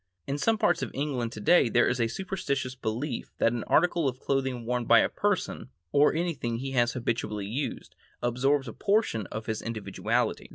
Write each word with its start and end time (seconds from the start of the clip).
In 0.25 0.39
some 0.39 0.57
parts 0.57 0.81
of 0.81 0.89
England 0.95 1.31
today 1.31 1.69
there 1.69 1.87
is 1.87 2.01
a 2.01 2.07
superstitious 2.07 2.73
belief 2.73 3.29
that 3.37 3.53
an 3.53 3.63
article 3.65 4.07
of 4.09 4.19
clothing 4.19 4.65
worn 4.65 4.85
by 4.85 4.97
a 4.97 5.09
person, 5.09 5.69
or 5.91 6.11
anything 6.15 6.57
he 6.57 6.71
has 6.71 6.93
habitually 6.93 7.45
used, 7.45 7.95
absorbs 8.19 8.67
a 8.67 8.73
portion 8.73 9.27
of 9.27 9.45
his 9.45 9.61
individuality. 9.61 10.49